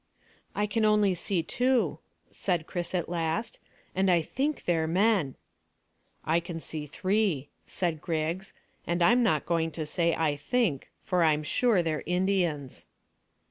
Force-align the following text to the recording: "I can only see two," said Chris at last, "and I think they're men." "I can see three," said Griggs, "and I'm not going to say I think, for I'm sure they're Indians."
"I 0.55 0.65
can 0.65 0.83
only 0.83 1.13
see 1.13 1.43
two," 1.43 1.99
said 2.31 2.65
Chris 2.65 2.95
at 2.95 3.07
last, 3.07 3.59
"and 3.93 4.09
I 4.09 4.23
think 4.23 4.65
they're 4.65 4.87
men." 4.87 5.35
"I 6.25 6.39
can 6.39 6.59
see 6.59 6.87
three," 6.87 7.49
said 7.67 8.01
Griggs, 8.01 8.51
"and 8.87 9.03
I'm 9.03 9.21
not 9.21 9.45
going 9.45 9.69
to 9.73 9.85
say 9.85 10.15
I 10.15 10.37
think, 10.37 10.89
for 11.03 11.21
I'm 11.23 11.43
sure 11.43 11.83
they're 11.83 12.01
Indians." 12.07 12.87